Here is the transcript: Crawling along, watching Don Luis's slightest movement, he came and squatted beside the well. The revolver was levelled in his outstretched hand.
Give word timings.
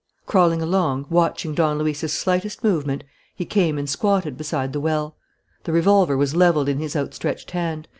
Crawling 0.25 0.63
along, 0.63 1.05
watching 1.11 1.53
Don 1.53 1.77
Luis's 1.77 2.11
slightest 2.11 2.63
movement, 2.63 3.03
he 3.35 3.45
came 3.45 3.77
and 3.77 3.87
squatted 3.87 4.35
beside 4.35 4.73
the 4.73 4.79
well. 4.79 5.15
The 5.65 5.73
revolver 5.73 6.17
was 6.17 6.35
levelled 6.35 6.69
in 6.69 6.79
his 6.79 6.95
outstretched 6.95 7.51
hand. 7.51 7.87